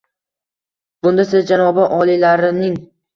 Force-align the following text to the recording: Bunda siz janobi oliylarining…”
Bunda 1.07 1.25
siz 1.33 1.45
janobi 1.51 1.83
oliylarining…” 1.99 2.79